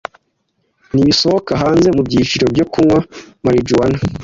[0.93, 2.99] Nibisohoka hanze mubyiciro byo kunywa
[3.45, 3.97] marijuwana?